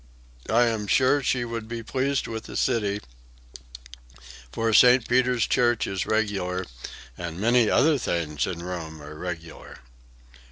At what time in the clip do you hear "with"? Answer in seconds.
2.25-2.45